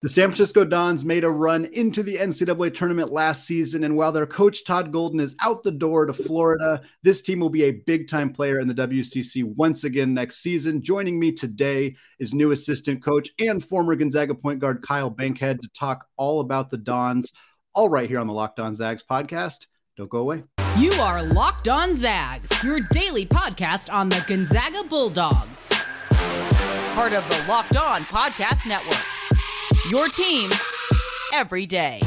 [0.00, 4.12] The San Francisco Dons made a run into the NCAA tournament last season, and while
[4.12, 7.72] their coach Todd Golden is out the door to Florida, this team will be a
[7.72, 10.82] big time player in the WCC once again next season.
[10.82, 15.68] Joining me today is new assistant coach and former Gonzaga point guard Kyle Bankhead to
[15.76, 17.32] talk all about the Dons,
[17.74, 19.66] all right here on the Locked On Zags podcast.
[19.96, 20.44] Don't go away.
[20.76, 25.68] You are Locked On Zags, your daily podcast on the Gonzaga Bulldogs,
[26.94, 29.17] part of the Locked On Podcast Network.
[29.90, 30.50] Your team
[31.32, 32.00] every day.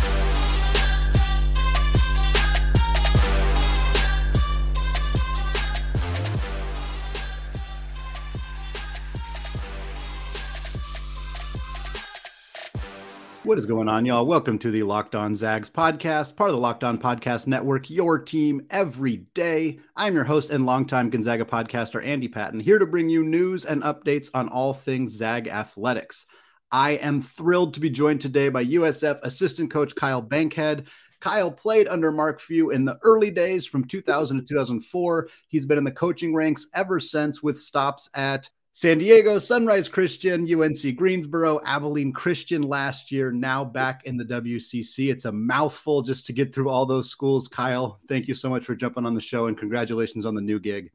[13.44, 14.28] What is going on, y'all?
[14.28, 18.20] Welcome to the Locked On Zags podcast, part of the Locked On Podcast Network, your
[18.20, 19.80] team every day.
[19.96, 23.82] I'm your host and longtime Gonzaga podcaster, Andy Patton, here to bring you news and
[23.82, 26.28] updates on all things Zag athletics.
[26.72, 30.88] I am thrilled to be joined today by USF assistant coach Kyle Bankhead.
[31.20, 35.30] Kyle played under Mark Few in the early days from 2000 to 2004.
[35.50, 40.48] He's been in the coaching ranks ever since with stops at San Diego, Sunrise Christian,
[40.50, 45.12] UNC Greensboro, Abilene Christian last year, now back in the WCC.
[45.12, 47.50] It's a mouthful just to get through all those schools.
[47.50, 50.58] Kyle, thank you so much for jumping on the show and congratulations on the new
[50.58, 50.90] gig.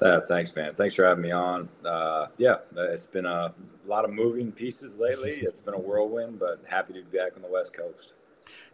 [0.00, 0.74] Uh, thanks, man.
[0.74, 1.68] Thanks for having me on.
[1.84, 3.54] Uh, yeah, it's been a
[3.86, 5.40] lot of moving pieces lately.
[5.42, 8.14] It's been a whirlwind, but happy to be back on the West Coast.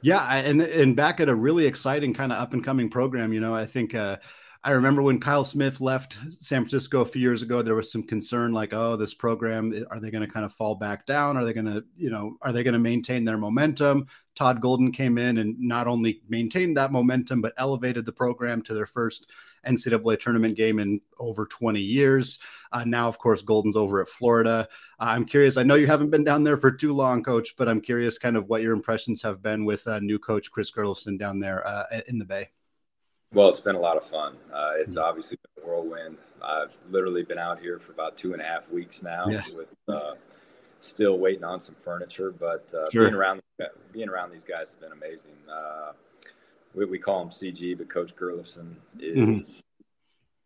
[0.03, 3.33] Yeah, and and back at a really exciting kind of up and coming program.
[3.33, 4.17] You know, I think uh,
[4.63, 8.03] I remember when Kyle Smith left San Francisco a few years ago, there was some
[8.03, 11.39] concern like, oh, this program, are they going to kind of fall back down?
[11.39, 14.07] Are they going to, you know, are they going to maintain their momentum?
[14.35, 18.75] Todd Golden came in and not only maintained that momentum, but elevated the program to
[18.75, 19.31] their first
[19.67, 22.39] NCAA tournament game in over 20 years.
[22.71, 24.69] Uh, now, of course, Golden's over at Florida.
[24.99, 25.57] Uh, I'm curious.
[25.57, 28.37] I know you haven't been down there for too long, Coach, but I'm curious kind
[28.37, 31.85] of what your impressions have been with uh, new coach Chris Gerlufsen down there uh,
[32.09, 32.51] in the Bay.
[33.33, 34.37] Well, it's been a lot of fun.
[34.53, 35.05] Uh, it's mm-hmm.
[35.05, 36.19] obviously been a whirlwind.
[36.43, 39.43] I've literally been out here for about two and a half weeks now, yeah.
[39.55, 40.15] with uh,
[40.81, 42.33] still waiting on some furniture.
[42.33, 43.05] But uh, sure.
[43.05, 43.41] being around
[43.93, 45.37] being around these guys has been amazing.
[45.49, 45.93] Uh,
[46.75, 49.63] we, we, call him CG, but Coach Gerlufsen is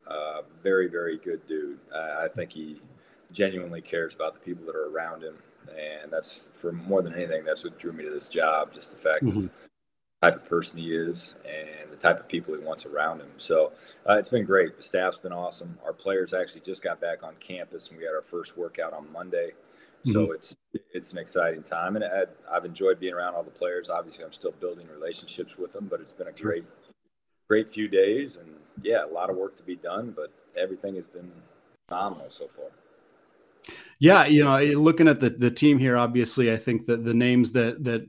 [0.08, 0.12] mm-hmm.
[0.12, 1.78] a very very good dude.
[1.94, 2.82] I think he
[3.32, 5.36] genuinely cares about the people that are around him,
[5.70, 7.44] and that's for more than anything.
[7.44, 8.74] That's what drew me to this job.
[8.74, 9.38] Just the fact mm-hmm.
[9.38, 9.50] of
[10.24, 13.30] type of person he is and the type of people he wants around him.
[13.36, 13.72] So
[14.08, 14.76] uh, it's been great.
[14.76, 15.78] The staff's been awesome.
[15.84, 19.10] Our players actually just got back on campus and we had our first workout on
[19.12, 19.52] Monday.
[20.04, 20.32] So mm-hmm.
[20.34, 20.56] it's
[20.92, 23.88] it's an exciting time, and I, have enjoyed being around all the players.
[23.88, 26.64] Obviously, I'm still building relationships with them, but it's been a great,
[27.48, 31.06] great few days, and yeah, a lot of work to be done, but everything has
[31.06, 31.32] been
[31.88, 32.66] phenomenal so far.
[33.98, 37.52] Yeah, you know, looking at the the team here, obviously, I think that the names
[37.52, 38.06] that that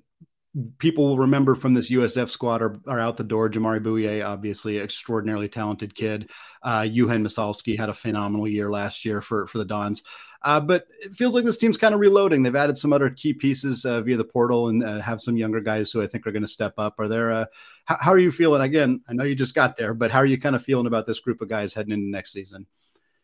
[0.77, 3.49] people will remember from this USF squad are, are out the door.
[3.49, 6.29] Jamari Bouyea, obviously, extraordinarily talented kid.
[6.63, 10.03] Uh, Yauhen Massalski had a phenomenal year last year for, for the Dons.
[10.41, 12.43] Uh, but it feels like this team's kind of reloading.
[12.43, 15.59] They've added some other key pieces uh, via the portal and uh, have some younger
[15.59, 16.99] guys who I think are going to step up.
[16.99, 17.31] Are there?
[17.31, 17.45] Uh,
[17.85, 18.61] how, how, are you feeling?
[18.61, 21.07] Again, I know you just got there, but how are you kind of feeling about
[21.07, 22.67] this group of guys heading into next season?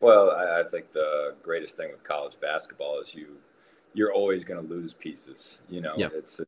[0.00, 3.36] Well, I, I think the greatest thing with college basketball is you
[3.94, 5.58] you're always going to lose pieces.
[5.68, 6.12] You know, yep.
[6.14, 6.40] it's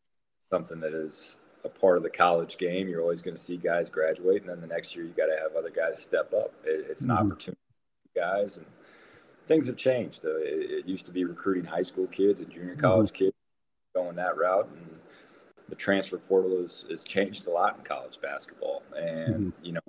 [0.55, 2.89] something that is a part of the college game.
[2.89, 5.37] You're always going to see guys graduate, and then the next year you got to
[5.43, 6.53] have other guys step up.
[6.65, 7.27] It, it's an mm-hmm.
[7.27, 7.61] opportunity,
[8.15, 8.67] guys, and
[9.49, 10.25] things have changed.
[10.25, 13.25] Uh, it, it, used to be recruiting high school kids and junior college mm-hmm.
[13.25, 13.37] kids
[13.97, 15.01] going that route, and
[15.69, 18.85] the transfer portal has, has changed a lot in college basketball.
[18.97, 19.65] And mm-hmm.
[19.65, 19.81] you know,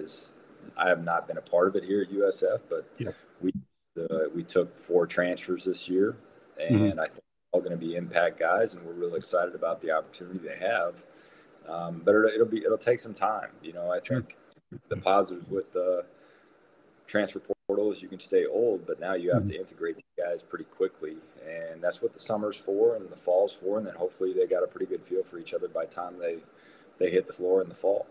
[0.00, 0.34] as
[0.76, 3.10] I have not been a part of it here at USF, but yeah.
[3.40, 3.52] we
[3.98, 6.16] uh, we took four transfers this year,
[6.60, 6.84] mm-hmm.
[6.84, 7.24] and I think
[7.62, 11.02] going to be impact guys, and we're really excited about the opportunity they have.
[11.68, 13.50] Um, but it'll, it'll, be it'll take some time.
[13.62, 14.36] You know, I think
[14.88, 16.04] the positives with the
[17.06, 19.52] transfer portal is you can stay old, but now you have mm-hmm.
[19.52, 23.52] to integrate these guys pretty quickly, and that's what the summer's for and the fall's
[23.52, 25.90] for, and then hopefully they got a pretty good feel for each other by the
[25.90, 26.38] time they
[26.98, 28.06] they hit the floor in the fall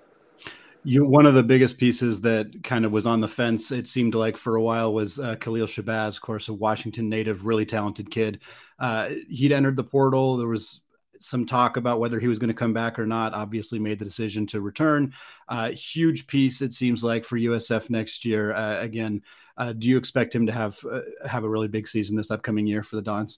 [0.83, 4.15] you one of the biggest pieces that kind of was on the fence it seemed
[4.15, 8.09] like for a while was uh, Khalil Shabazz, of course, a Washington native, really talented
[8.09, 8.39] kid.
[8.79, 10.37] Uh, he'd entered the portal.
[10.37, 10.81] There was
[11.19, 13.33] some talk about whether he was going to come back or not.
[13.33, 15.13] Obviously, made the decision to return.
[15.47, 18.53] Uh, huge piece, it seems like, for USF next year.
[18.53, 19.21] Uh, again,
[19.57, 22.65] uh, do you expect him to have uh, have a really big season this upcoming
[22.65, 23.37] year for the Dons?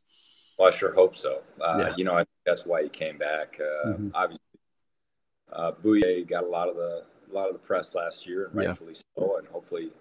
[0.57, 1.41] Well, I sure hope so.
[1.59, 1.93] Yeah.
[1.97, 3.59] You know, I think that's why he came back.
[3.59, 4.09] Mm-hmm.
[4.13, 4.45] Obviously,
[5.51, 8.55] uh, Bouyea got a lot of the a lot of the press last year, and
[8.55, 9.01] rightfully yeah.
[9.17, 9.37] so.
[9.37, 9.91] And hopefully,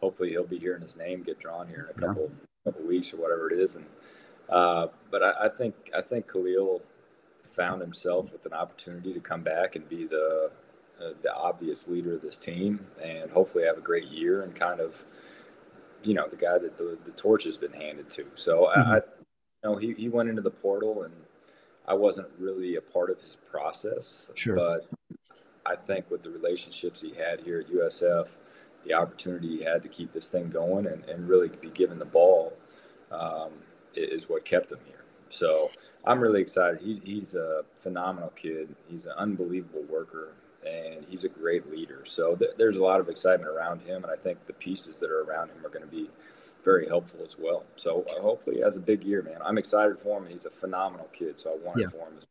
[0.00, 2.72] hopefully he'll be hearing his name get drawn here in a couple yeah.
[2.72, 3.76] couple weeks or whatever it is.
[3.76, 3.86] And
[4.48, 6.82] Uh, but I, I, think I think Khalil
[7.44, 10.50] found himself with an opportunity to come back and be the
[11.00, 14.80] uh, the obvious leader of this team, and hopefully have a great year and kind
[14.80, 15.04] of,
[16.04, 18.24] you know, the guy that the, the torch has been handed to.
[18.34, 18.90] So mm-hmm.
[18.92, 19.02] I, you
[19.64, 21.14] know, he, he went into the portal, and
[21.88, 24.30] I wasn't really a part of his process.
[24.34, 24.54] Sure.
[24.54, 24.88] But
[25.64, 28.28] I think with the relationships he had here at USF,
[28.84, 32.04] the opportunity he had to keep this thing going and, and really be given the
[32.04, 32.52] ball
[33.10, 33.50] um,
[33.94, 35.04] is what kept him here.
[35.28, 35.70] So
[36.04, 36.80] I'm really excited.
[36.80, 38.74] He's, he's a phenomenal kid.
[38.88, 40.34] He's an unbelievable worker,
[40.66, 42.02] and he's a great leader.
[42.06, 45.10] So th- there's a lot of excitement around him, and I think the pieces that
[45.10, 46.10] are around him are going to be
[46.64, 47.64] very helpful as well.
[47.76, 49.38] So uh, hopefully, he has a big year, man.
[49.44, 50.24] I'm excited for him.
[50.24, 51.86] And he's a phenomenal kid, so I want yeah.
[51.86, 52.26] it for him as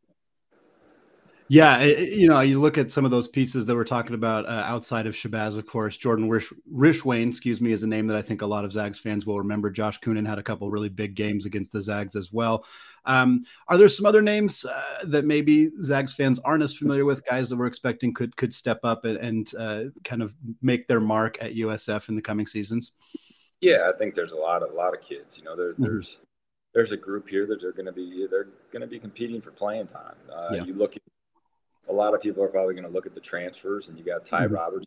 [1.51, 4.63] yeah, you know, you look at some of those pieces that we're talking about uh,
[4.65, 5.98] outside of Shabazz, of course.
[5.98, 9.01] Jordan Rish- Rishwain, excuse me, is a name that I think a lot of Zags
[9.01, 9.69] fans will remember.
[9.69, 12.63] Josh Kunen had a couple really big games against the Zags as well.
[13.03, 17.25] Um, are there some other names uh, that maybe Zags fans aren't as familiar with?
[17.25, 21.01] Guys that we're expecting could could step up and, and uh, kind of make their
[21.01, 22.94] mark at USF in the coming seasons.
[23.59, 25.38] Yeah, I think there's a lot of a lot of kids.
[25.38, 25.83] You know, there, mm-hmm.
[25.83, 26.19] there's
[26.74, 29.51] there's a group here that they're going to be they're going to be competing for
[29.51, 30.15] playing time.
[30.33, 30.63] Uh, yeah.
[30.63, 31.01] You look at
[31.89, 34.25] a lot of people are probably going to look at the transfers, and you got
[34.25, 34.56] Ty mm-hmm.
[34.56, 34.86] Roberts,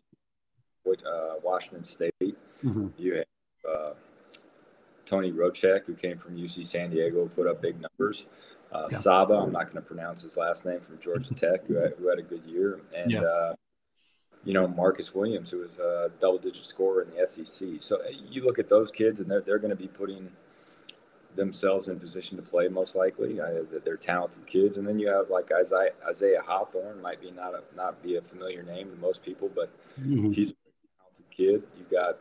[0.87, 2.13] uh, Washington State.
[2.21, 2.87] Mm-hmm.
[2.97, 3.25] You have
[3.69, 3.93] uh,
[5.05, 8.25] Toni Rocak, who came from UC San Diego, put up big numbers.
[8.71, 8.97] Uh, yeah.
[8.97, 12.09] Saba, I'm not going to pronounce his last name from Georgia Tech, who had, who
[12.09, 13.21] had, a good year, and yeah.
[13.21, 13.55] uh,
[14.43, 17.67] you know Marcus Williams, who was a double-digit scorer in the SEC.
[17.79, 20.29] So uh, you look at those kids, and they're they're going to be putting
[21.35, 23.39] themselves in position to play most likely.
[23.39, 27.53] Uh, they're talented kids, and then you have like Isaiah, Isaiah Hawthorne might be not
[27.53, 30.31] a, not be a familiar name to most people, but mm-hmm.
[30.31, 30.55] he's a
[30.99, 31.63] talented kid.
[31.77, 32.17] You got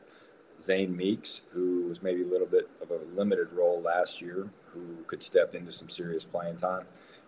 [0.60, 4.96] Zane Meeks, who was maybe a little bit of a limited role last year, who
[5.06, 6.86] could step into some serious playing time.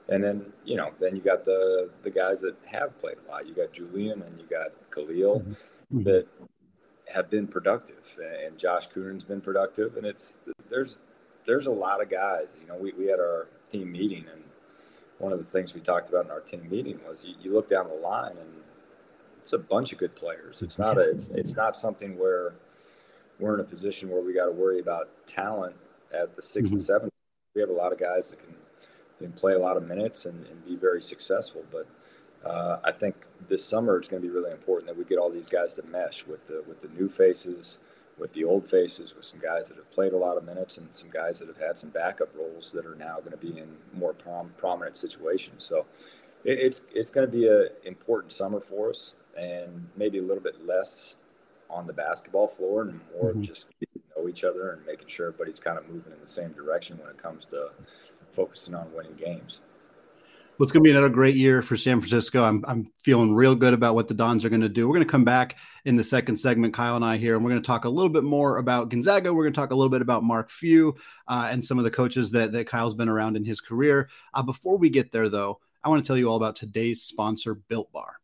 [0.09, 3.47] And then you know, then you got the the guys that have played a lot.
[3.47, 6.03] You got Julian and you got Khalil mm-hmm.
[6.05, 6.27] that
[7.13, 8.05] have been productive,
[8.45, 10.39] and Josh Kunen's been productive, and it's
[10.69, 11.01] there's
[11.47, 12.49] there's a lot of guys.
[12.61, 14.43] You know, we, we had our team meeting, and
[15.19, 17.69] one of the things we talked about in our team meeting was you, you look
[17.69, 18.49] down the line, and
[19.43, 20.63] it's a bunch of good players.
[20.63, 22.55] It's not a it's, it's not something where
[23.39, 25.77] we're in a position where we got to worry about talent
[26.13, 26.75] at the 6 mm-hmm.
[26.75, 27.13] and seventh.
[27.55, 28.55] We have a lot of guys that can
[29.19, 31.87] can play a lot of minutes and, and be very successful, but.
[32.45, 33.17] Uh, I think
[33.49, 35.83] this summer it's going to be really important that we get all these guys to
[35.85, 37.81] mesh with the with the new faces,
[38.19, 40.89] with the old faces, with some guys that have played a lot of minutes and
[40.93, 43.77] some guys that have had some backup roles that are now going to be in
[43.93, 45.65] more prom- prominent situations.
[45.65, 45.87] So
[46.45, 50.43] it, it's it's going to be an important summer for us, and maybe a little
[50.43, 51.17] bit less
[51.69, 53.43] on the basketball floor and more mm-hmm.
[53.43, 56.29] just getting to know each other and making sure everybody's kind of moving in the
[56.29, 57.71] same direction when it comes to
[58.31, 59.61] focusing on winning games.
[60.59, 62.43] Well, it's going to be another great year for San Francisco.
[62.43, 64.89] I'm, I'm feeling real good about what the Dons are going to do.
[64.89, 67.51] We're going to come back in the second segment, Kyle and I here, and we're
[67.51, 69.35] going to talk a little bit more about Gonzaga.
[69.35, 70.97] We're going to talk a little bit about Mark Few
[71.29, 74.09] uh, and some of the coaches that, that Kyle's been around in his career.
[74.33, 77.57] Uh, before we get there, though, I want to tell you all about today's sponsor,
[77.57, 78.17] Built Bar.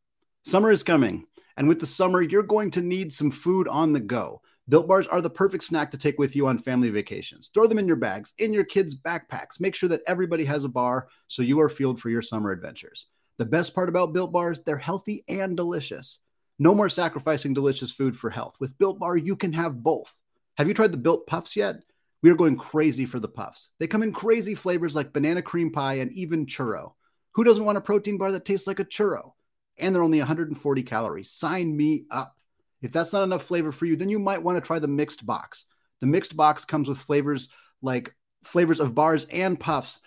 [0.42, 1.26] Summer is coming,
[1.58, 4.40] and with the summer, you're going to need some food on the go.
[4.72, 7.50] Built bars are the perfect snack to take with you on family vacations.
[7.52, 9.60] Throw them in your bags, in your kids' backpacks.
[9.60, 13.04] Make sure that everybody has a bar so you are fueled for your summer adventures.
[13.36, 16.20] The best part about Built bars, they're healthy and delicious.
[16.58, 18.56] No more sacrificing delicious food for health.
[18.60, 20.10] With Built Bar, you can have both.
[20.56, 21.76] Have you tried the Built Puffs yet?
[22.22, 23.68] We are going crazy for the puffs.
[23.78, 26.92] They come in crazy flavors like banana cream pie and even churro.
[27.32, 29.32] Who doesn't want a protein bar that tastes like a churro?
[29.76, 31.30] And they're only 140 calories.
[31.30, 32.38] Sign me up.
[32.82, 35.24] If that's not enough flavor for you, then you might want to try the mixed
[35.24, 35.66] box.
[36.00, 37.48] The mixed box comes with flavors
[37.80, 40.00] like flavors of bars and puffs.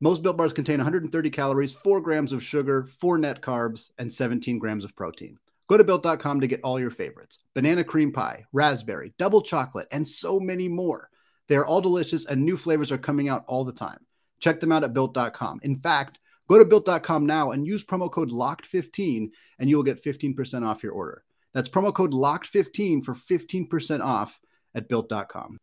[0.00, 4.58] Most built bars contain 130 calories, 4 grams of sugar, 4 net carbs, and 17
[4.58, 5.38] grams of protein.
[5.68, 10.06] Go to built.com to get all your favorites banana cream pie, raspberry, double chocolate, and
[10.06, 11.10] so many more.
[11.46, 14.04] They are all delicious, and new flavors are coming out all the time.
[14.40, 15.60] Check them out at built.com.
[15.62, 20.02] In fact, go to built.com now and use promo code LOCKED15, and you will get
[20.02, 21.24] 15% off your order.
[21.58, 24.38] That's promo code LOCKED15 for 15% off
[24.76, 25.58] at built.com.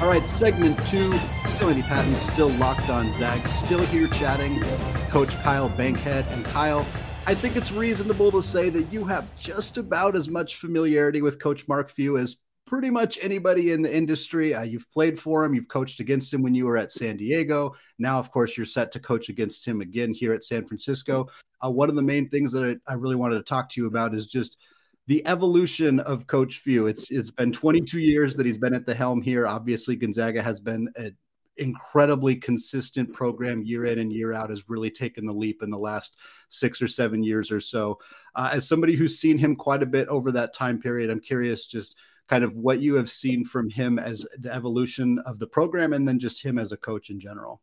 [0.00, 1.12] All right, segment two.
[1.48, 4.60] Still Patton, still locked on Zags, still here chatting.
[5.10, 6.24] Coach Kyle Bankhead.
[6.28, 6.86] And Kyle,
[7.26, 11.40] I think it's reasonable to say that you have just about as much familiarity with
[11.40, 14.54] Coach Mark Few as pretty much anybody in the industry.
[14.54, 17.74] Uh, you've played for him, you've coached against him when you were at San Diego.
[17.98, 21.28] Now, of course, you're set to coach against him again here at San Francisco.
[21.64, 23.86] Uh, one of the main things that I, I really wanted to talk to you
[23.86, 24.56] about is just
[25.06, 26.86] the evolution of Coach Few.
[26.86, 29.46] It's it's been 22 years that he's been at the helm here.
[29.46, 31.16] Obviously, Gonzaga has been an
[31.58, 34.48] incredibly consistent program year in and year out.
[34.48, 36.18] Has really taken the leap in the last
[36.48, 37.98] six or seven years or so.
[38.34, 41.66] Uh, as somebody who's seen him quite a bit over that time period, I'm curious
[41.66, 41.96] just
[42.28, 46.06] kind of what you have seen from him as the evolution of the program, and
[46.06, 47.60] then just him as a coach in general.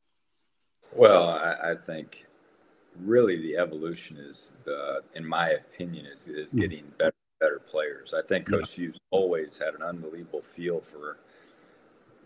[0.93, 2.25] Well, I, I think
[2.99, 6.59] really the evolution is, uh, in my opinion, is is hmm.
[6.59, 8.13] getting better better players.
[8.13, 8.85] I think Coach yeah.
[8.85, 11.17] Few's always had an unbelievable feel for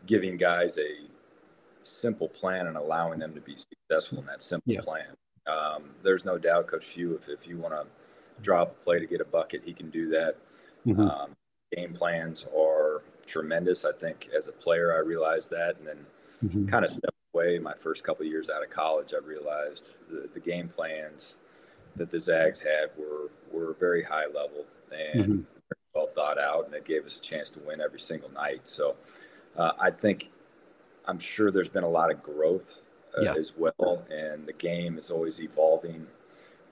[0.06, 1.08] giving guys a
[1.84, 4.82] simple plan and allowing them to be successful in that simple yeah.
[4.82, 5.08] plan.
[5.48, 7.86] Um, there's no doubt, Coach Few, if, if you want to
[8.42, 10.36] drop a play to get a bucket, he can do that.
[10.86, 11.02] Mm-hmm.
[11.02, 11.36] Um,
[11.74, 13.86] game plans are tremendous.
[13.86, 16.06] I think as a player, I realized that, and then
[16.44, 16.66] mm-hmm.
[16.68, 17.60] kind of stepped away.
[17.60, 21.36] My first couple years out of college, I realized the, the game plans
[21.96, 25.42] that the Zags had were were very high level and mm-hmm.
[25.94, 28.68] well thought out, and it gave us a chance to win every single night.
[28.68, 28.96] So
[29.58, 30.32] uh, I think
[31.06, 32.80] I'm sure there's been a lot of growth
[33.18, 33.34] uh, yeah.
[33.36, 36.06] as well, and the game is always evolving.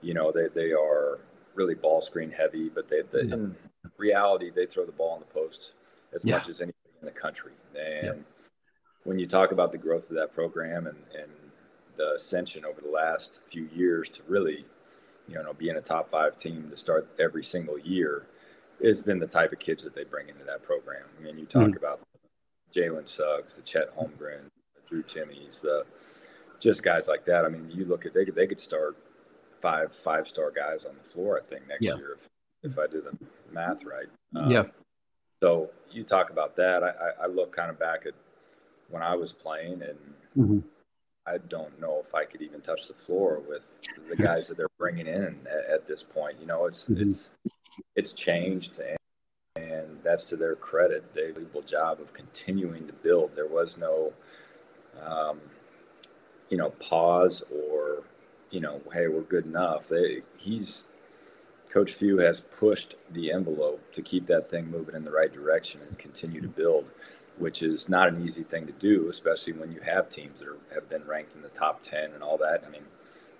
[0.02, 1.18] You know, they they are
[1.54, 3.52] really ball screen heavy, but they, they mm-hmm.
[3.96, 5.72] Reality they throw the ball in the post
[6.14, 6.36] as yeah.
[6.36, 7.52] much as anybody in the country.
[7.74, 8.22] And yeah.
[9.04, 11.30] when you talk about the growth of that program and, and
[11.96, 14.64] the ascension over the last few years to really
[15.26, 18.26] you know, being a top five team to start every single year
[18.80, 21.04] it's been the type of kids that they bring into that program.
[21.18, 21.76] I mean, you talk mm-hmm.
[21.76, 22.00] about
[22.74, 25.84] Jalen Suggs, the Chet Holmgren, the Drew Timme's, the
[26.60, 27.44] just guys like that.
[27.44, 28.96] I mean, you look at they could they could start
[29.62, 31.40] five five star guys on the floor.
[31.40, 31.96] I think next yeah.
[31.96, 32.28] year if
[32.64, 33.16] if I do the
[33.52, 34.06] math right.
[34.34, 34.64] Um, yeah.
[35.40, 36.82] So you talk about that.
[36.82, 38.14] I, I, look kind of back at
[38.90, 39.98] when I was playing and.
[40.36, 40.58] Mm-hmm
[41.26, 43.80] I don't know if I could even touch the floor with
[44.10, 46.36] the guys that they're bringing in at, at this point.
[46.38, 47.00] You know, it's mm-hmm.
[47.00, 47.30] it's
[47.96, 48.98] it's changed, and,
[49.56, 51.14] and, that's to their credit.
[51.14, 53.34] They did a job of continuing to build.
[53.34, 54.12] There was no,
[55.02, 55.40] um,
[56.50, 58.02] you know, pause or
[58.50, 59.88] you know, hey, we're good enough.
[59.88, 60.84] They he's
[61.74, 65.80] Coach Few has pushed the envelope to keep that thing moving in the right direction
[65.86, 66.86] and continue to build
[67.38, 70.58] which is not an easy thing to do, especially when you have teams that are,
[70.72, 72.62] have been ranked in the top 10 and all that.
[72.66, 72.84] I mean,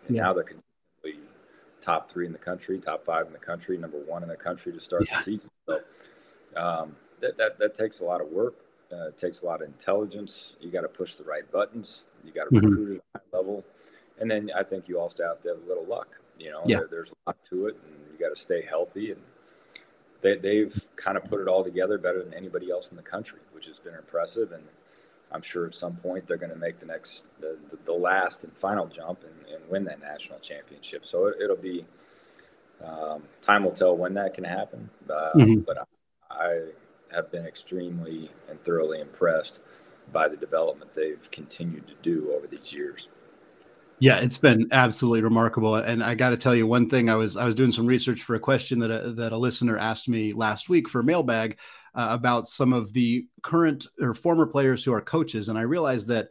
[0.06, 0.22] and yeah.
[0.22, 1.28] now they're consistently
[1.80, 4.72] top three in the country, top five in the country, number one in the country
[4.72, 5.18] to start yeah.
[5.18, 5.50] the season.
[5.66, 5.80] So
[6.56, 8.54] um, that, that, that takes a lot of work.
[8.92, 10.54] Uh, it takes a lot of intelligence.
[10.60, 12.04] You got to push the right buttons.
[12.24, 12.66] You got to mm-hmm.
[12.66, 13.64] recruit at a high level.
[14.18, 16.08] And then I think you also have to have a little luck.
[16.38, 16.78] You know, yeah.
[16.78, 19.20] there, there's a lot to it, and got to stay healthy and–
[20.24, 23.40] they, they've kind of put it all together better than anybody else in the country,
[23.52, 24.52] which has been impressive.
[24.52, 24.64] And
[25.30, 28.42] I'm sure at some point they're going to make the next, the, the, the last
[28.42, 31.04] and final jump and, and, win that national championship.
[31.04, 31.84] So it, will be,
[32.82, 34.88] um, time will tell when that can happen.
[35.08, 35.60] Uh, mm-hmm.
[35.60, 35.86] But
[36.30, 36.60] I, I
[37.14, 39.60] have been extremely and thoroughly impressed
[40.10, 43.08] by the development they've continued to do over these years.
[44.00, 47.08] Yeah, it's been absolutely remarkable, and I got to tell you one thing.
[47.08, 49.78] I was I was doing some research for a question that a, that a listener
[49.78, 51.58] asked me last week for mailbag
[51.94, 56.08] uh, about some of the current or former players who are coaches, and I realized
[56.08, 56.28] that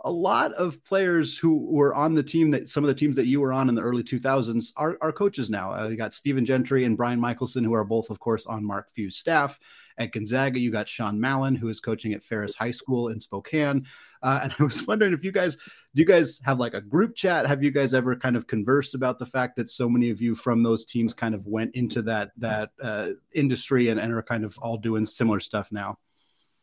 [0.00, 3.26] a lot of players who were on the team that some of the teams that
[3.26, 5.72] you were on in the early 2000s are, are coaches now.
[5.72, 8.90] Uh, you got Stephen Gentry and Brian Michaelson, who are both, of course, on Mark
[8.92, 9.58] Few's staff.
[9.98, 13.86] At Gonzaga, you got Sean Mallon, who is coaching at Ferris High School in Spokane.
[14.22, 15.62] Uh, and I was wondering if you guys, do
[16.02, 17.46] you guys have like a group chat?
[17.46, 20.34] Have you guys ever kind of conversed about the fact that so many of you
[20.34, 24.44] from those teams kind of went into that that uh, industry and, and are kind
[24.44, 25.96] of all doing similar stuff now?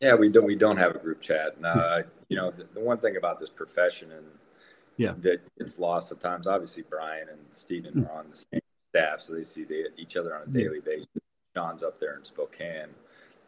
[0.03, 1.55] Yeah, we don't we don't have a group chat.
[1.55, 4.25] And, uh, you know, the, the, one thing about this profession and
[4.97, 6.45] yeah, that gets lost sometimes.
[6.45, 8.11] Obviously, Brian and Stephen mm-hmm.
[8.11, 11.07] are on the same staff, so they see they, each other on a daily basis.
[11.55, 12.89] John's up there in Spokane.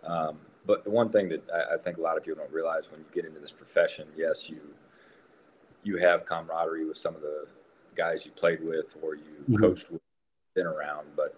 [0.06, 2.90] Um, but the one thing that I, I, think a lot of people don't realize
[2.90, 4.62] when you get into this profession, yes, you
[5.84, 7.48] you have camaraderie with some of the
[7.96, 9.58] guys you played with or you mm-hmm.
[9.58, 10.02] coached with,
[10.54, 11.38] been around, but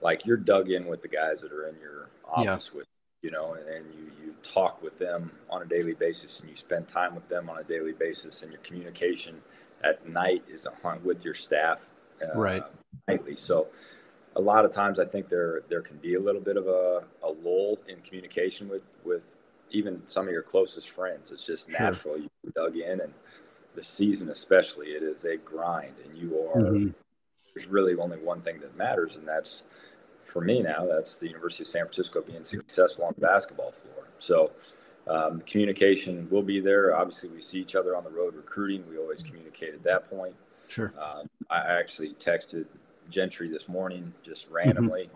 [0.00, 2.78] like you're dug in with the guys that are in your office yeah.
[2.78, 2.88] with,
[3.22, 6.56] you know, and, and you you talk with them on a daily basis and you
[6.56, 9.40] spend time with them on a daily basis, and your communication
[9.82, 11.88] at night is on with your staff,
[12.22, 12.62] uh, right,
[13.06, 13.36] nightly.
[13.36, 13.68] So
[14.36, 17.04] a lot of times I think there there can be a little bit of a,
[17.22, 19.24] a lull in communication with with
[19.70, 21.30] even some of your closest friends.
[21.30, 22.16] It's just natural.
[22.16, 22.22] Sure.
[22.44, 23.12] You dug in, and
[23.74, 26.60] the season especially, it is a grind, and you are.
[26.60, 26.90] Mm-hmm.
[27.54, 29.64] There's really only one thing that matters, and that's
[30.28, 30.86] for me now.
[30.86, 34.08] That's the University of San Francisco being successful on the basketball floor.
[34.18, 34.52] So.
[35.06, 36.94] Um, the communication will be there.
[36.94, 38.84] Obviously, we see each other on the road recruiting.
[38.90, 40.34] We always communicate at that point.
[40.66, 40.92] Sure.
[41.00, 42.66] Um, I actually texted
[43.10, 44.54] Gentry this morning, just mm-hmm.
[44.54, 45.10] randomly.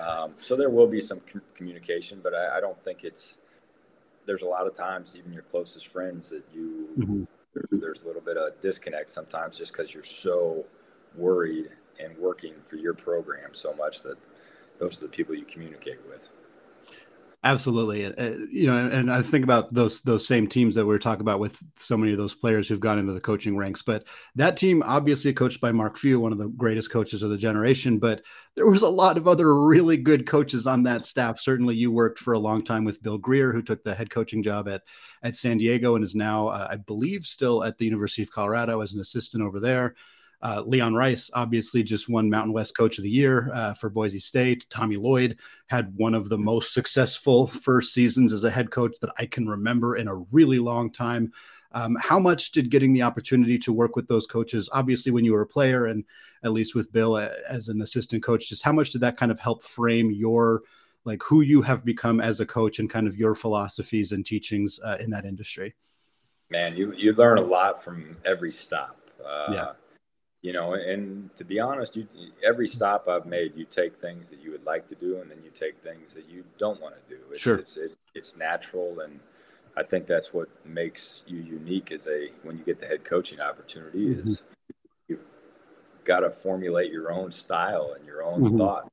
[0.00, 1.20] Um, so there will be some
[1.54, 3.38] communication, but I, I, don't think it's.
[4.26, 7.24] There's a lot of times, even your closest friends, that you mm-hmm.
[7.54, 10.66] there, there's a little bit of disconnect sometimes, just because you're so
[11.16, 14.18] worried and working for your program so much that
[14.78, 16.30] those are the people you communicate with.
[17.44, 20.92] Absolutely, uh, you know, and, and I think about those those same teams that we
[20.92, 23.80] are talking about with so many of those players who've gone into the coaching ranks.
[23.80, 27.38] But that team, obviously coached by Mark Few, one of the greatest coaches of the
[27.38, 28.00] generation.
[28.00, 28.22] But
[28.56, 31.38] there was a lot of other really good coaches on that staff.
[31.38, 34.42] Certainly, you worked for a long time with Bill Grier, who took the head coaching
[34.42, 34.82] job at
[35.22, 38.80] at San Diego and is now, uh, I believe, still at the University of Colorado
[38.80, 39.94] as an assistant over there.
[40.40, 44.20] Uh, Leon Rice obviously just won Mountain West Coach of the Year uh, for Boise
[44.20, 44.66] State.
[44.70, 49.10] Tommy Lloyd had one of the most successful first seasons as a head coach that
[49.18, 51.32] I can remember in a really long time.
[51.72, 55.32] Um, how much did getting the opportunity to work with those coaches, obviously when you
[55.32, 56.04] were a player, and
[56.44, 59.32] at least with Bill uh, as an assistant coach, just how much did that kind
[59.32, 60.62] of help frame your
[61.04, 64.78] like who you have become as a coach and kind of your philosophies and teachings
[64.84, 65.74] uh, in that industry?
[66.48, 68.96] Man, you you learn a lot from every stop.
[69.22, 69.72] Uh, yeah
[70.42, 72.06] you know and to be honest you
[72.44, 75.38] every stop i've made you take things that you would like to do and then
[75.42, 77.20] you take things that you don't want to do.
[77.30, 77.56] It's, sure.
[77.56, 79.18] it's, it's, it's natural and
[79.76, 83.40] i think that's what makes you unique as a when you get the head coaching
[83.40, 84.28] opportunity mm-hmm.
[84.28, 84.42] is
[85.08, 85.20] you've
[86.04, 88.58] got to formulate your own style and your own mm-hmm.
[88.58, 88.90] thought.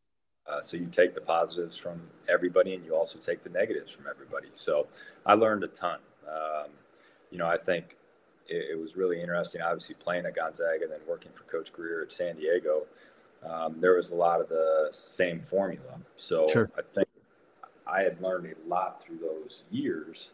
[0.47, 1.99] Uh, so you take the positives from
[2.29, 4.47] everybody and you also take the negatives from everybody.
[4.53, 4.87] So
[5.25, 5.99] i learned a ton.
[6.27, 6.69] Um,
[7.35, 7.97] you know i think
[8.47, 9.61] it, it, was really interesting.
[9.61, 12.83] Obviously, playing at Gonzaga and then working for Coach Grier at San Diego,
[13.43, 15.99] um, there was a lot of the same formula.
[16.15, 16.71] So sure.
[16.77, 17.07] I think
[17.87, 20.31] I had learned a lot through those years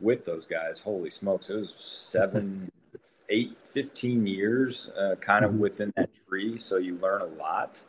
[0.00, 0.80] with those guys.
[0.80, 2.70] Holy smokes, it was seven,
[3.28, 5.60] eight, 15 years uh, kind of mm-hmm.
[5.60, 6.58] within that tree.
[6.58, 7.82] So you learn a lot.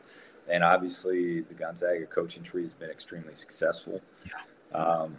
[0.50, 4.02] And obviously, the Gonzaga coaching tree has been extremely successful.
[4.26, 4.78] Yeah.
[4.78, 5.18] Um,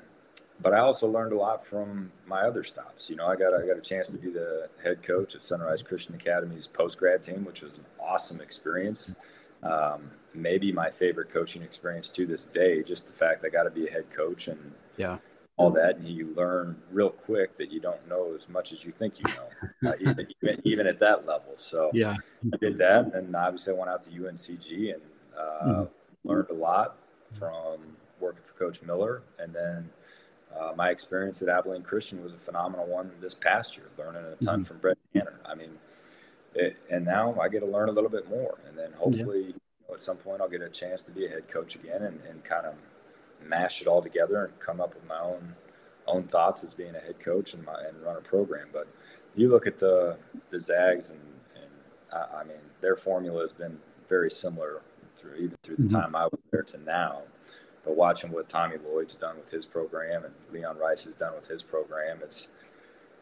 [0.62, 3.08] but I also learned a lot from my other stops.
[3.08, 5.82] You know, I got I got a chance to be the head coach at Sunrise
[5.82, 9.14] Christian Academy's post grad team, which was an awesome experience.
[9.62, 12.82] Um, maybe my favorite coaching experience to this day.
[12.82, 15.18] Just the fact I got to be a head coach and yeah,
[15.56, 18.92] all that, and you learn real quick that you don't know as much as you
[18.92, 21.52] think you know, uh, even, even, even at that level.
[21.56, 22.16] So yeah,
[22.52, 25.02] I did that, and obviously I went out to UNCG and
[25.38, 26.28] uh, mm-hmm.
[26.28, 26.96] learned a lot
[27.32, 27.78] from
[28.20, 29.88] working for Coach Miller, and then
[30.58, 34.44] uh, my experience at Abilene Christian was a phenomenal one this past year, learning a
[34.44, 34.64] ton mm-hmm.
[34.64, 35.40] from Brette Tanner.
[35.44, 35.70] I mean,
[36.54, 39.46] it, and now I get to learn a little bit more, and then hopefully, yeah.
[39.46, 39.54] you
[39.88, 42.20] know, at some point, I'll get a chance to be a head coach again and,
[42.28, 42.74] and kind of
[43.46, 45.54] mash it all together and come up with my own
[46.06, 48.68] own thoughts as being a head coach and, my, and run a program.
[48.72, 48.88] But
[49.36, 50.16] you look at the
[50.50, 51.20] the Zags, and,
[51.54, 51.70] and
[52.12, 54.82] I, I mean, their formula has been very similar
[55.16, 55.96] through even through the mm-hmm.
[55.96, 57.22] time I was there to now.
[57.84, 61.46] But watching what Tommy Lloyd's done with his program and Leon Rice has done with
[61.46, 62.48] his program, it's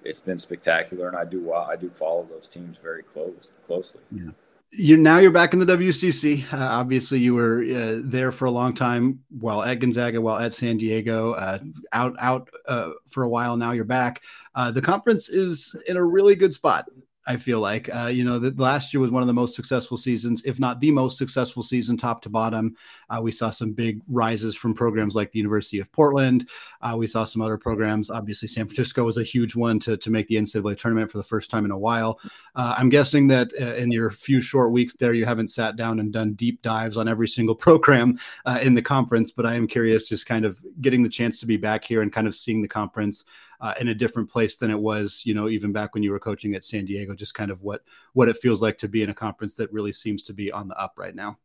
[0.05, 4.01] it's been spectacular, and I do I do follow those teams very close closely.
[4.11, 4.31] Yeah.
[4.71, 6.53] You're now you're back in the WCC.
[6.53, 10.53] Uh, obviously, you were uh, there for a long time while at Gonzaga, while at
[10.53, 11.33] San Diego.
[11.33, 11.59] Uh,
[11.93, 13.73] out out uh, for a while now.
[13.73, 14.23] You're back.
[14.55, 16.87] Uh, the conference is in a really good spot.
[17.29, 19.99] I feel like, uh, you know, the last year was one of the most successful
[19.99, 22.75] seasons, if not the most successful season, top to bottom.
[23.11, 26.49] Uh, we saw some big rises from programs like the University of Portland.
[26.81, 28.11] Uh, we saw some other programs.
[28.11, 31.25] Obviously, San Francisco was a huge one to, to make the NCAA tournament for the
[31.25, 32.19] first time in a while.
[32.57, 36.01] Uh, I'm guessing that uh, in your few short weeks there, you haven't sat down
[36.01, 39.67] and done deep dives on every single program uh, in the conference, but I am
[39.67, 42.63] curious just kind of getting the chance to be back here and kind of seeing
[42.63, 43.27] the conference
[43.61, 46.19] uh, in a different place than it was, you know, even back when you were
[46.19, 47.15] coaching at San Diego.
[47.15, 49.93] Just kind of what what it feels like to be in a conference that really
[49.93, 51.39] seems to be on the up right now.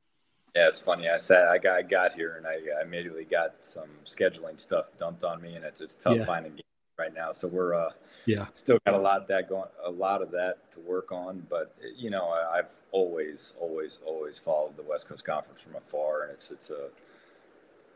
[0.55, 1.09] Yeah, it's funny.
[1.09, 4.91] I said I got, I got here and I, I immediately got some scheduling stuff
[4.99, 6.25] dumped on me, and it's it's tough yeah.
[6.25, 6.63] finding games
[6.99, 7.31] right now.
[7.31, 7.89] So we're uh,
[8.25, 11.45] yeah still got a lot that going, a lot of that to work on.
[11.49, 16.23] But you know, I, I've always, always, always followed the West Coast Conference from afar,
[16.23, 16.89] and it's it's a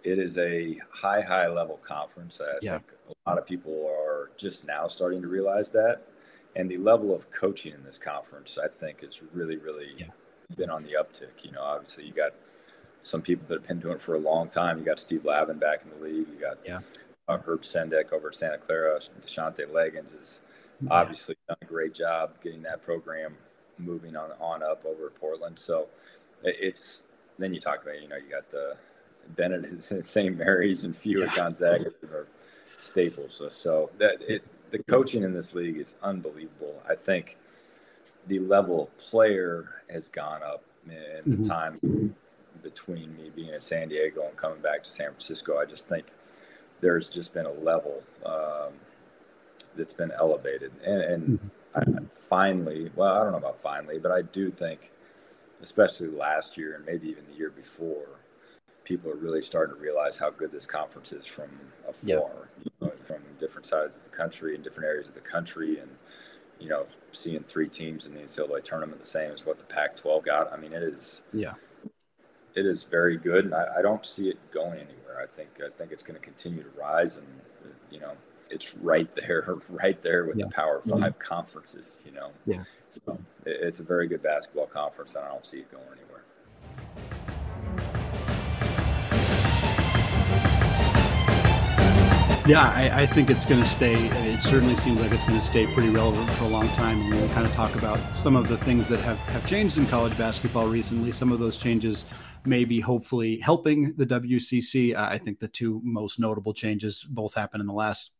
[0.03, 2.39] it is a high, high level conference.
[2.41, 2.79] I yeah.
[2.79, 4.06] think a lot of people are
[4.37, 6.01] just now starting to realize that.
[6.55, 10.07] And the level of coaching in this conference, I think, is really, really yeah.
[10.55, 11.43] been on the uptick.
[11.43, 12.33] You know, obviously, you got
[13.01, 14.79] some people that have been doing it for a long time.
[14.79, 16.27] You got Steve Lavin back in the league.
[16.27, 16.79] You got yeah.
[17.27, 18.95] uh, Herb Sendek over at Santa Clara.
[18.95, 20.41] And Deshante Legans has
[20.81, 20.89] yeah.
[20.91, 23.35] obviously done a great job getting that program
[23.77, 25.59] moving on on up over at Portland.
[25.59, 25.87] So
[26.43, 27.03] it's
[27.37, 28.75] then you talk about you know you got the
[29.35, 30.37] Bennett St.
[30.37, 32.27] Mary's and fewer at Gonzaga are
[32.77, 33.41] staples.
[33.49, 36.81] So that it, the coaching in this league is unbelievable.
[36.87, 37.37] I think
[38.27, 41.43] the level of player has gone up in mm-hmm.
[41.43, 42.15] the time
[42.63, 45.57] between me being in San Diego and coming back to San Francisco.
[45.57, 46.07] I just think
[46.81, 48.73] there's just been a level um,
[49.75, 51.39] that's been elevated, and, and
[51.75, 51.97] mm-hmm.
[51.97, 54.91] I, finally, well, I don't know about finally, but I do think,
[55.61, 58.07] especially last year and maybe even the year before,
[58.87, 61.49] people are really starting to realize how good this conference is from
[61.89, 62.19] afar, yeah.
[62.63, 65.91] you know, from different sides of the country and different areas of the country, and
[66.57, 70.23] you know, seeing three teams in the NCAA tournament the same as what the Pac-12
[70.23, 70.53] got.
[70.53, 71.55] I mean, it is yeah,
[72.55, 75.21] it is very good, and I, I don't see it going anywhere.
[75.21, 77.27] I think I think it's going to continue to rise, and
[77.91, 78.13] you know,
[78.49, 80.45] it's right there, right there with yeah.
[80.45, 81.19] the Power 5 mm-hmm.
[81.19, 81.99] conferences.
[82.05, 82.63] You know, yeah.
[82.91, 86.16] So it, it's a very good basketball conference, and I don't see it going anywhere.
[92.47, 93.93] Yeah, I, I, think it's going to stay.
[93.93, 97.01] It certainly seems like it's going to stay pretty relevant for a long time.
[97.01, 99.85] And we'll kind of talk about some of the things that have, have changed in
[99.85, 101.11] college basketball recently.
[101.11, 102.05] Some of those changes
[102.45, 104.95] may be hopefully helping the WCC.
[104.95, 108.13] I think the two most notable changes both happened in the last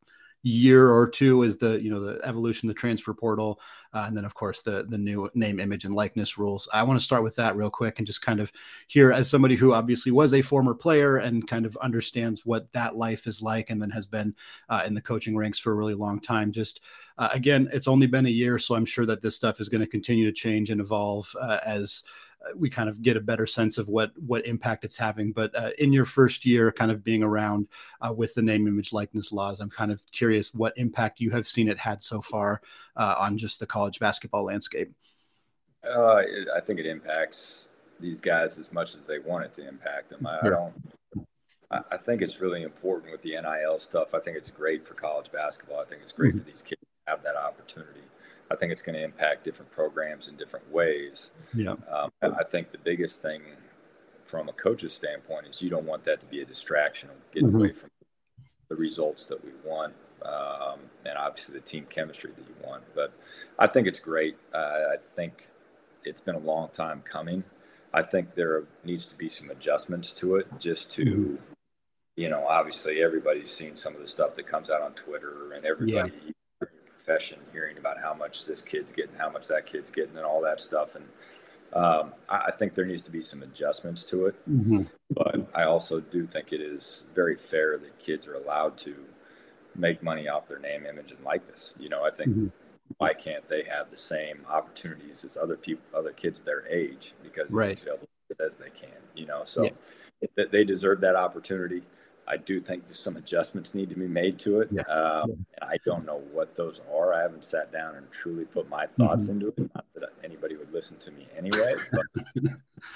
[0.47, 3.59] year or two is the you know the evolution the transfer portal
[3.93, 6.67] uh, and then of course the the new name image and likeness rules.
[6.73, 8.51] I want to start with that real quick and just kind of
[8.87, 12.95] hear as somebody who obviously was a former player and kind of understands what that
[12.95, 14.35] life is like and then has been
[14.69, 16.79] uh, in the coaching ranks for a really long time just
[17.17, 19.81] uh, again it's only been a year so i'm sure that this stuff is going
[19.81, 22.03] to continue to change and evolve uh, as
[22.55, 25.31] we kind of get a better sense of what what impact it's having.
[25.31, 27.67] But uh, in your first year, kind of being around
[28.01, 31.47] uh, with the name, image, likeness laws, I'm kind of curious what impact you have
[31.47, 32.61] seen it had so far
[32.95, 34.93] uh, on just the college basketball landscape.
[35.83, 36.21] Uh,
[36.55, 37.69] I think it impacts
[37.99, 40.25] these guys as much as they want it to impact them.
[40.25, 40.73] I, I don't.
[41.91, 44.13] I think it's really important with the NIL stuff.
[44.13, 45.81] I think it's great for college basketball.
[45.81, 46.39] I think it's great mm-hmm.
[46.39, 47.99] for these kids to have that opportunity.
[48.49, 51.31] I think it's going to impact different programs in different ways.
[51.53, 51.75] Yeah.
[51.91, 53.41] Um, I think the biggest thing
[54.25, 57.49] from a coach's standpoint is you don't want that to be a distraction of getting
[57.49, 57.57] mm-hmm.
[57.57, 57.89] away from
[58.69, 62.83] the results that we want um, and obviously the team chemistry that you want.
[62.95, 63.13] But
[63.59, 64.37] I think it's great.
[64.53, 64.57] Uh,
[64.93, 65.47] I think
[66.03, 67.43] it's been a long time coming.
[67.93, 71.05] I think there needs to be some adjustments to it just to.
[71.05, 71.35] Mm-hmm.
[72.15, 75.63] You know, obviously, everybody's seen some of the stuff that comes out on Twitter, and
[75.63, 76.31] everybody yeah
[77.07, 80.41] profession, hearing about how much this kid's getting, how much that kid's getting, and all
[80.41, 80.95] that stuff.
[80.95, 81.05] And
[81.73, 84.35] um, I, I, think there needs to be some adjustments to it.
[84.49, 84.83] Mm-hmm.
[85.11, 88.95] But I also do think it is very fair that kids are allowed to
[89.75, 91.73] make money off their name, image, and likeness.
[91.79, 92.47] You know, I think mm-hmm.
[92.97, 97.13] why can't they have the same opportunities as other people, other kids their age?
[97.23, 97.75] Because right.
[97.77, 98.89] the says they can.
[99.15, 100.45] You know, so yeah.
[100.51, 101.83] they deserve that opportunity.
[102.27, 104.69] I do think some adjustments need to be made to it.
[104.71, 104.81] Yeah.
[104.83, 105.67] Um, yeah.
[105.67, 107.13] I don't know what those are.
[107.13, 109.33] I haven't sat down and truly put my thoughts mm-hmm.
[109.33, 109.59] into it.
[109.73, 111.75] Not that anybody would listen to me anyway.
[111.91, 112.51] But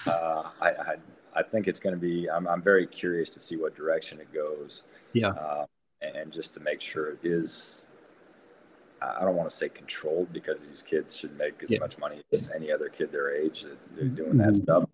[0.08, 0.96] uh, I, I,
[1.34, 2.30] I, think it's going to be.
[2.30, 4.84] I'm, I'm very curious to see what direction it goes.
[5.13, 5.30] Yeah.
[5.30, 5.65] Uh,
[6.02, 7.88] and just to make sure it is.
[9.02, 11.80] I don't want to say controlled because these kids should make as yeah.
[11.80, 14.38] much money as any other kid their age that they're doing mm-hmm.
[14.41, 14.86] that stuff.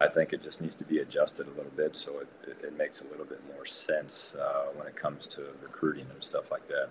[0.00, 3.02] I think it just needs to be adjusted a little bit so it, it, makes
[3.02, 6.88] a little bit more sense uh, when it comes to recruiting and stuff like that.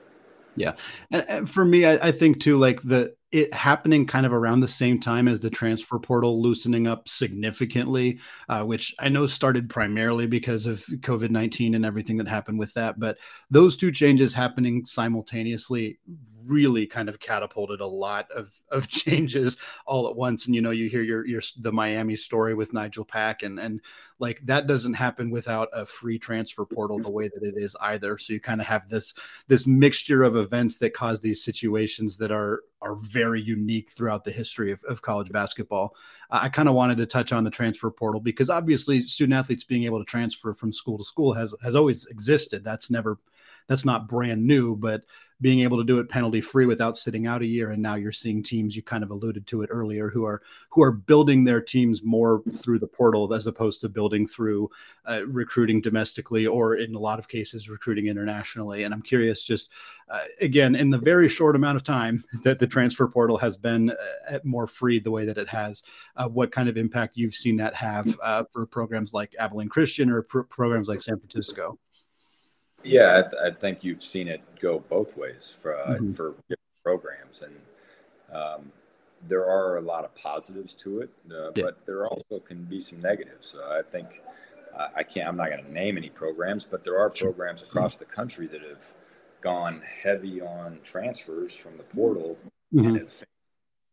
[0.56, 0.74] Yeah,
[1.12, 4.62] and, and for me, I, I, think too, like the it happening kind of around
[4.62, 9.70] the same time as the transfer portal loosening up significantly, uh, which I know started
[9.70, 13.00] primarily because of COVID nineteen and everything that happened with that.
[13.00, 13.18] But
[13.52, 16.00] those two changes happening simultaneously
[16.50, 20.46] really kind of catapulted a lot of of changes all at once.
[20.46, 23.82] And you know, you hear your your the Miami story with Nigel Pack, and and
[24.18, 28.18] like that doesn't happen without a free transfer portal the way that it is either.
[28.18, 29.14] So you kind of have this
[29.48, 34.32] this mixture of events that cause these situations that are are very unique throughout the
[34.32, 35.96] history of, of college basketball.
[36.30, 39.84] I kind of wanted to touch on the transfer portal because obviously student athletes being
[39.84, 42.64] able to transfer from school to school has has always existed.
[42.64, 43.20] That's never
[43.68, 45.04] that's not brand new, but
[45.42, 47.72] being able to do it penalty free without sitting out a year.
[47.72, 50.84] And now you're seeing teams you kind of alluded to it earlier who are who
[50.84, 54.70] are building their teams more through the portal as opposed to building through
[55.08, 58.84] uh, recruiting domestically or in a lot of cases recruiting internationally.
[58.84, 59.72] And i'm curious just
[60.10, 63.92] uh, again in the very short amount of time that the transfer portal has been
[64.32, 65.84] uh, more free the way that it has
[66.16, 70.12] uh, what kind of impact you've seen that have uh, for programs like abilene christian
[70.12, 71.78] or pr- programs like san francisco
[72.84, 76.14] yeah, I, th- I, think you've seen it go both ways for uh, mm-hmm.
[76.14, 78.72] for different programs, and um,
[79.28, 81.64] there are a lot of positives to it, uh, yeah.
[81.64, 83.56] but there also can be some negatives.
[83.56, 84.22] Uh, I think
[84.78, 85.28] uh, I can't.
[85.28, 88.62] I'm not going to name any programs, but there are programs across the country that
[88.62, 88.94] have
[89.42, 92.38] gone heavy on transfers from the portal
[92.74, 92.88] mm-hmm.
[92.88, 93.14] and have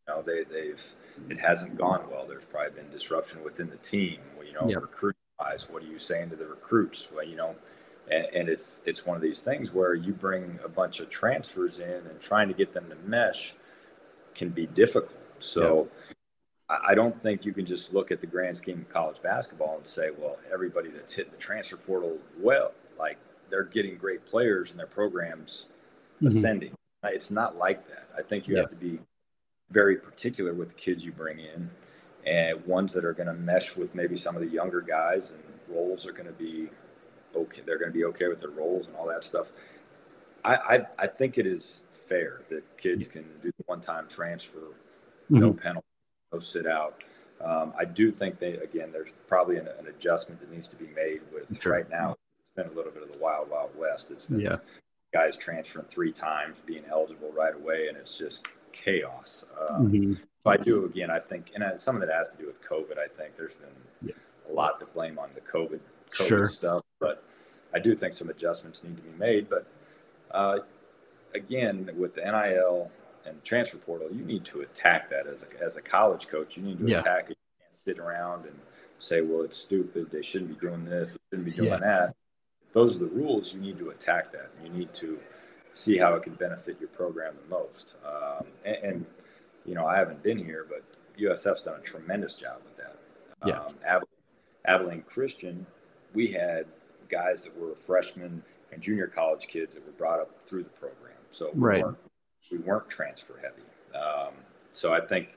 [0.08, 0.84] You know, they they've
[1.28, 2.26] it hasn't gone well.
[2.26, 4.18] There's probably been disruption within the team.
[4.44, 4.82] You know, yep.
[4.82, 7.08] recruit wise, what are you saying to the recruits?
[7.14, 7.54] Well, you know,
[8.10, 11.80] and, and, it's it's one of these things where you bring a bunch of transfers
[11.80, 13.54] in and trying to get them to mesh
[14.34, 15.12] can be difficult.
[15.40, 15.88] So.
[16.68, 19.86] I don't think you can just look at the grand scheme of college basketball and
[19.86, 23.18] say, well, everybody that's hitting the transfer portal, well, like
[23.50, 25.66] they're getting great players and their programs
[26.16, 26.26] mm-hmm.
[26.26, 26.74] ascending.
[27.04, 28.08] It's not like that.
[28.18, 28.62] I think you yeah.
[28.62, 28.98] have to be
[29.70, 31.70] very particular with the kids you bring in
[32.26, 35.40] and ones that are going to mesh with maybe some of the younger guys and
[35.68, 36.68] roles are going to be
[37.36, 37.62] okay.
[37.64, 39.48] They're going to be okay with their roles and all that stuff.
[40.44, 45.38] I, I, I think it is fair that kids can do the one-time transfer, mm-hmm.
[45.38, 45.86] no penalty,
[46.32, 47.02] no sit out.
[47.40, 50.86] Um, I do think that again, there's probably an, an, adjustment that needs to be
[50.94, 51.72] made with sure.
[51.72, 52.16] right now.
[52.40, 54.10] It's been a little bit of the wild, wild west.
[54.10, 54.56] It's been yeah.
[55.12, 59.44] guys transferring three times, being eligible right away, and it's just chaos.
[59.68, 60.14] Um, mm-hmm.
[60.14, 61.10] So I do again.
[61.10, 62.98] I think, and I, some of that has to do with COVID.
[62.98, 64.14] I think there's been yeah.
[64.50, 65.80] a lot to blame on the COVID,
[66.12, 66.48] COVID sure.
[66.48, 67.22] stuff, but
[67.76, 69.50] I do think some adjustments need to be made.
[69.50, 69.66] But
[70.30, 70.60] uh,
[71.34, 72.90] again, with the NIL
[73.26, 76.56] and transfer portal, you need to attack that as a, as a college coach.
[76.56, 77.00] You need to yeah.
[77.00, 77.36] attack it.
[77.36, 78.58] You can't sit around and
[78.98, 80.10] say, "Well, it's stupid.
[80.10, 81.12] They shouldn't be doing this.
[81.12, 81.80] They shouldn't be doing yeah.
[81.80, 82.16] that."
[82.72, 83.52] Those are the rules.
[83.52, 84.50] You need to attack that.
[84.64, 85.18] You need to
[85.74, 87.96] see how it can benefit your program the most.
[88.06, 89.06] Um, and, and,
[89.66, 90.82] you know, I haven't been here, but
[91.18, 92.96] USF's done a tremendous job with that.
[93.46, 93.60] Yeah.
[93.60, 94.08] Um, Abilene,
[94.64, 95.66] Abilene Christian,
[96.14, 96.66] we had
[97.08, 98.42] guys that were freshmen
[98.72, 101.16] and junior college kids that were brought up through the program.
[101.30, 101.82] So we right.
[101.82, 101.98] weren't,
[102.50, 103.62] we weren't transfer heavy.
[103.94, 104.34] Um,
[104.72, 105.36] so I think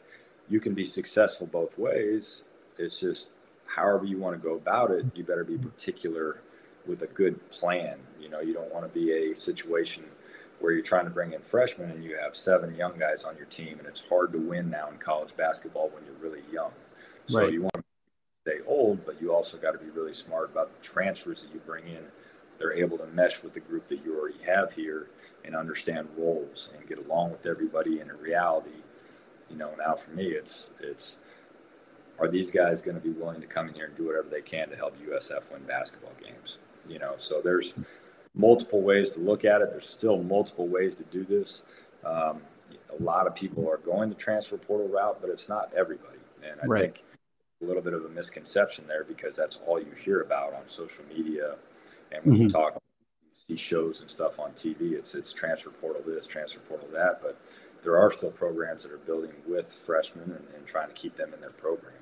[0.49, 2.41] you can be successful both ways.
[2.77, 3.29] It's just
[3.65, 6.41] however you want to go about it, you better be particular
[6.87, 7.97] with a good plan.
[8.19, 10.03] You know, you don't want to be a situation–
[10.59, 13.45] where you're trying to bring in freshmen and you have seven young guys on your
[13.45, 16.71] team, and it's hard to win now in college basketball when you're really young.
[17.27, 17.53] So right.
[17.53, 17.68] you want
[18.49, 21.53] to stay old, but you also got to be really smart about the transfers that
[21.53, 22.03] you bring in.
[22.57, 25.07] They're able to mesh with the group that you already have here
[25.45, 27.99] and understand roles and get along with everybody.
[27.99, 28.83] And in reality,
[29.49, 31.15] you know, now for me, it's it's
[32.19, 34.41] are these guys going to be willing to come in here and do whatever they
[34.41, 36.57] can to help USF win basketball games?
[36.87, 37.75] You know, so there's
[38.35, 39.69] multiple ways to look at it.
[39.71, 41.61] There's still multiple ways to do this.
[42.03, 42.41] Um,
[42.97, 46.19] a lot of people are going the transfer portal route, but it's not everybody.
[46.43, 46.81] And I right.
[46.81, 47.03] think
[47.61, 51.03] a little bit of a misconception there because that's all you hear about on social
[51.05, 51.55] media.
[52.11, 52.43] And when mm-hmm.
[52.43, 52.81] you talk,
[53.47, 57.21] you see shows and stuff on TV, it's, it's transfer portal this, transfer portal that.
[57.21, 57.39] But
[57.83, 61.33] there are still programs that are building with freshmen and, and trying to keep them
[61.33, 61.93] in their program.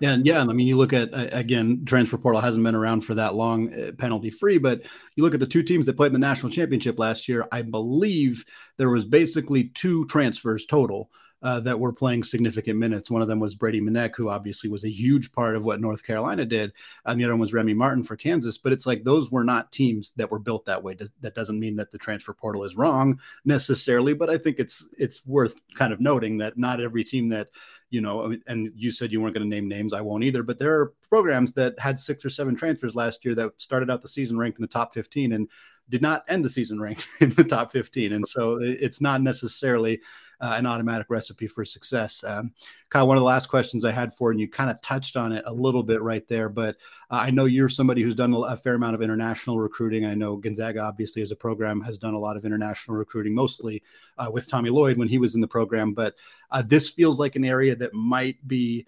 [0.00, 3.34] And yeah, I mean, you look at again, transfer portal hasn't been around for that
[3.34, 4.56] long, uh, penalty free.
[4.56, 4.82] But
[5.16, 7.46] you look at the two teams that played in the national championship last year.
[7.52, 8.44] I believe
[8.78, 11.10] there was basically two transfers total
[11.46, 13.08] uh, that were playing significant minutes.
[13.08, 16.02] One of them was Brady Manek, who obviously was a huge part of what North
[16.02, 16.72] Carolina did,
[17.04, 18.58] and the other one was Remy Martin for Kansas.
[18.58, 20.96] But it's like those were not teams that were built that way.
[21.20, 25.24] That doesn't mean that the transfer portal is wrong necessarily, but I think it's it's
[25.24, 27.50] worth kind of noting that not every team that
[27.90, 29.94] you know, and you said you weren't going to name names.
[29.94, 30.42] I won't either.
[30.42, 34.02] But there are programs that had six or seven transfers last year that started out
[34.02, 35.48] the season ranked in the top 15 and
[35.88, 38.12] did not end the season ranked in the top 15.
[38.12, 40.00] And so it's not necessarily
[40.40, 42.22] uh, an automatic recipe for success.
[42.24, 42.52] Um,
[42.90, 45.32] Kyle, one of the last questions I had for, and you kind of touched on
[45.32, 46.76] it a little bit right there, but
[47.10, 50.04] uh, I know you're somebody who's done a fair amount of international recruiting.
[50.04, 53.82] I know Gonzaga, obviously, as a program, has done a lot of international recruiting, mostly
[54.18, 55.92] uh, with Tommy Lloyd when he was in the program.
[55.94, 56.14] But
[56.50, 58.86] uh, this feels like an area that might be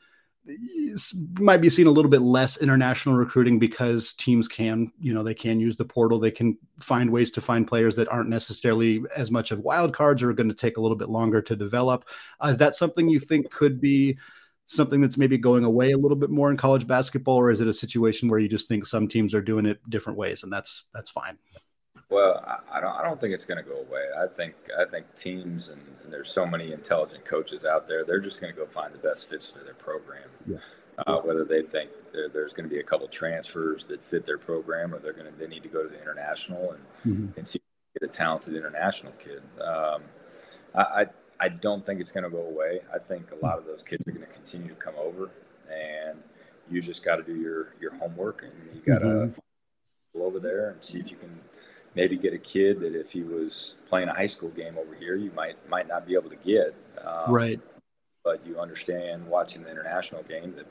[1.38, 5.34] might be seeing a little bit less international recruiting because teams can, you know, they
[5.34, 6.18] can use the portal.
[6.18, 10.22] They can find ways to find players that aren't necessarily as much of wild cards
[10.22, 12.04] or are going to take a little bit longer to develop.
[12.42, 14.18] Uh, is that something you think could be
[14.66, 17.68] something that's maybe going away a little bit more in college basketball, or is it
[17.68, 20.84] a situation where you just think some teams are doing it different ways and that's
[20.94, 21.38] that's fine?
[22.10, 22.42] Well,
[22.72, 22.94] I, don't.
[22.94, 24.04] I don't think it's going to go away.
[24.18, 24.54] I think.
[24.78, 28.02] I think teams and, and, there's so many intelligent coaches out there.
[28.04, 30.28] They're just going to go find the best fits for their program.
[30.46, 30.56] Yeah.
[31.06, 31.90] Uh, whether they think
[32.32, 35.38] there's going to be a couple transfers that fit their program, or they're going to
[35.38, 37.38] they need to go to the international and mm-hmm.
[37.38, 37.60] and see
[38.00, 39.42] get a talented international kid.
[39.60, 40.02] Um,
[40.74, 41.06] I, I
[41.40, 42.80] I don't think it's going to go away.
[42.92, 45.30] I think a lot of those kids are going to continue to come over,
[45.70, 46.18] and
[46.70, 50.18] you just got to do your your homework and you got to mm-hmm.
[50.18, 51.38] go over there and see if you can
[51.94, 55.16] maybe get a kid that if he was playing a high school game over here,
[55.16, 56.74] you might might not be able to get.
[57.04, 57.60] Um, right.
[58.24, 60.66] But you understand watching the international game that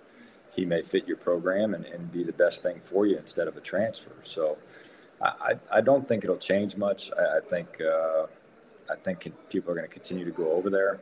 [0.52, 3.58] he may fit your program and, and be the best thing for you instead of
[3.58, 4.12] a transfer.
[4.24, 4.58] So
[5.22, 7.12] I, I don't think it'll change much.
[7.18, 8.28] I, I think uh,
[8.90, 11.00] I think people are going to continue to go over there.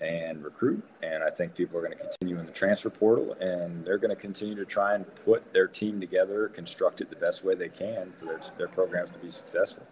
[0.00, 0.82] And recruit.
[1.02, 4.14] And I think people are going to continue in the transfer portal and they're going
[4.14, 7.68] to continue to try and put their team together, construct it the best way they
[7.68, 9.82] can for their, their programs to be successful.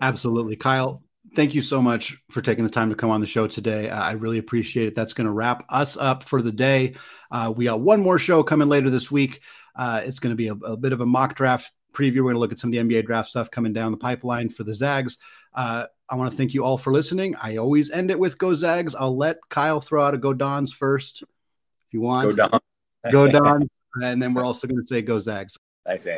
[0.00, 0.56] Absolutely.
[0.56, 1.02] Kyle,
[1.34, 3.88] thank you so much for taking the time to come on the show today.
[3.88, 4.94] Uh, I really appreciate it.
[4.94, 6.94] That's going to wrap us up for the day.
[7.30, 9.40] Uh, we got one more show coming later this week.
[9.74, 12.16] Uh, it's going to be a, a, bit of a mock draft preview.
[12.16, 14.50] We're going to look at some of the NBA draft stuff coming down the pipeline
[14.50, 15.18] for the Zags.
[15.54, 17.34] Uh, I want to thank you all for listening.
[17.42, 18.94] I always end it with Go Zags.
[18.94, 22.36] I'll let Kyle throw out a Go Dons first if you want.
[22.36, 22.62] Go Dons.
[23.10, 23.68] Go Dons.
[24.02, 25.56] and then we're also going to say Go Zags.
[25.84, 26.14] Thanks, Andy.